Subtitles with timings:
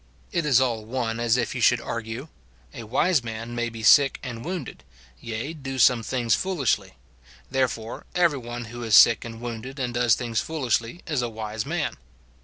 [0.31, 2.27] It is all one as if you should argue:
[2.73, 4.83] A wise man may be sick and wounded,
[5.19, 6.93] yea, do some things foolishly;
[7.51, 11.67] therefore, every one who is sick and wounded and does things foolishly is a wise
[11.67, 11.97] man.